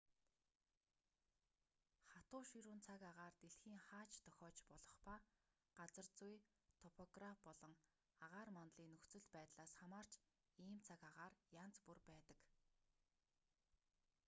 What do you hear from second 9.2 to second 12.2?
байдлаас хамаарч ийм цаг агаар янз бүр